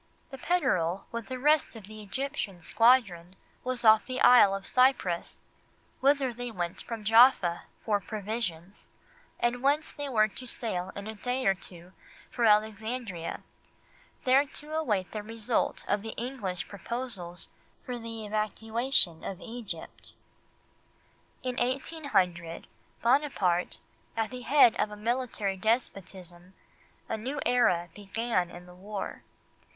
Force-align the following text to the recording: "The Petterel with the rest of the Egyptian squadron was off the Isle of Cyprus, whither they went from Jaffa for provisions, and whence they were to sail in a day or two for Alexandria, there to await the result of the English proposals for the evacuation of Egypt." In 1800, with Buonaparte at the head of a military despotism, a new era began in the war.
"The 0.31 0.39
Petterel 0.39 1.05
with 1.11 1.27
the 1.27 1.37
rest 1.37 1.75
of 1.75 1.83
the 1.85 2.01
Egyptian 2.01 2.63
squadron 2.63 3.35
was 3.63 3.85
off 3.85 4.07
the 4.07 4.19
Isle 4.19 4.55
of 4.55 4.65
Cyprus, 4.65 5.41
whither 5.99 6.33
they 6.33 6.49
went 6.49 6.81
from 6.81 7.03
Jaffa 7.03 7.65
for 7.85 7.99
provisions, 7.99 8.87
and 9.39 9.61
whence 9.61 9.91
they 9.91 10.09
were 10.09 10.27
to 10.27 10.47
sail 10.47 10.91
in 10.95 11.05
a 11.05 11.13
day 11.13 11.45
or 11.45 11.53
two 11.53 11.91
for 12.31 12.45
Alexandria, 12.45 13.41
there 14.23 14.47
to 14.47 14.73
await 14.73 15.11
the 15.11 15.21
result 15.21 15.85
of 15.87 16.01
the 16.01 16.13
English 16.15 16.67
proposals 16.67 17.47
for 17.85 17.99
the 17.99 18.25
evacuation 18.25 19.23
of 19.23 19.39
Egypt." 19.39 20.13
In 21.43 21.57
1800, 21.57 22.63
with 22.63 23.01
Buonaparte 23.03 23.77
at 24.17 24.31
the 24.31 24.41
head 24.41 24.75
of 24.77 24.89
a 24.89 24.95
military 24.97 25.57
despotism, 25.57 26.55
a 27.07 27.17
new 27.17 27.39
era 27.45 27.89
began 27.93 28.49
in 28.49 28.65
the 28.65 28.73
war. 28.73 29.21